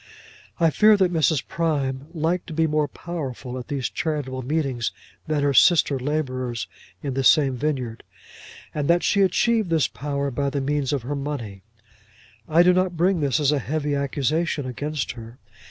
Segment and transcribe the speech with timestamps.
[0.59, 1.47] I fear that Mrs.
[1.47, 4.91] Prime liked to be more powerful at these charitable meetings
[5.27, 6.65] than her sister labourers
[7.03, 8.01] in the same vineyard,
[8.73, 11.61] and that she achieved this power by the means of her money.
[12.49, 15.37] I do not bring this as a heavy accusation against her.